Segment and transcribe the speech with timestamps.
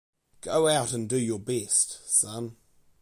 [0.41, 2.57] Go out and do your best, son.